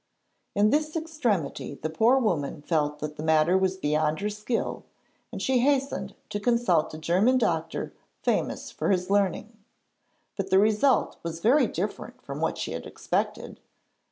[0.55, 4.83] In this extremity the poor woman felt that the matter was beyond her skill,
[5.31, 7.93] and she hastened to consult a German doctor
[8.23, 9.55] famous for his learning.
[10.35, 13.59] But the result was very different from what she had expected.